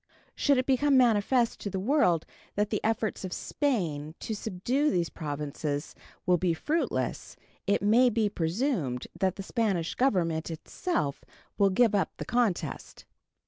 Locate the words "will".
6.25-6.39, 11.59-11.69